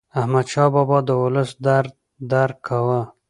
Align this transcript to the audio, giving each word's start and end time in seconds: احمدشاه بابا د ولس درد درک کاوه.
احمدشاه 0.19 0.69
بابا 0.73 0.97
د 1.07 1.09
ولس 1.23 1.49
درد 1.65 1.91
درک 2.31 2.57
کاوه. 2.67 3.01